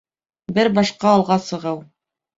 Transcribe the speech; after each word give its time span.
Бер 0.57 0.69
башҡа 0.79 1.11
алға 1.17 1.39
сығыу 1.49 1.83